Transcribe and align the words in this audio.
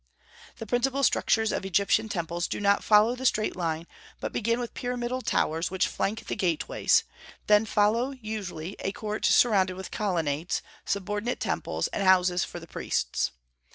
The 0.57 0.65
principal 0.65 1.03
structures 1.03 1.51
of 1.51 1.63
Egyptian 1.63 2.09
temples 2.09 2.47
do 2.47 2.59
not 2.59 2.83
follow 2.83 3.13
the 3.15 3.23
straight 3.23 3.55
line, 3.55 3.85
but 4.19 4.33
begin 4.33 4.59
with 4.59 4.73
pyramidal 4.73 5.21
towers 5.21 5.69
which 5.69 5.85
flank 5.87 6.25
the 6.25 6.35
gateways; 6.35 7.03
then 7.45 7.67
follow, 7.67 8.09
usually, 8.09 8.75
a 8.79 8.93
court 8.93 9.27
surrounded 9.27 9.75
with 9.75 9.91
colonnades, 9.91 10.63
subordinate 10.85 11.39
temples, 11.39 11.87
and 11.89 12.01
houses 12.03 12.43
for 12.43 12.59
the 12.59 12.65
priests. 12.65 13.29